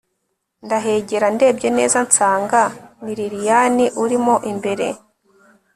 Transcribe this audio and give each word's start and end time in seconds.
ndahegera 0.65 1.27
ndebye 1.35 1.69
neza 1.77 1.97
nsanga 2.07 2.61
ni 3.03 3.13
lilian 3.19 3.77
urimo 4.03 4.35
imbere 4.51 4.87